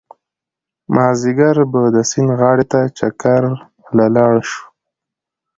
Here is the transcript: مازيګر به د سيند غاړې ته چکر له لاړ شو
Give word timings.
مازيګر 0.93 1.57
به 1.71 1.81
د 1.95 1.97
سيند 2.09 2.29
غاړې 2.39 2.65
ته 2.71 2.79
چکر 2.97 3.41
له 3.97 4.05
لاړ 4.15 4.35
شو 4.51 4.63